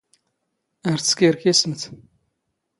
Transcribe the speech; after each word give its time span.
ⴰⵔ 0.91 0.97
ⵜⵙⴽⵉⵔⴽⵉⵙⵎⵜ. 1.07 1.81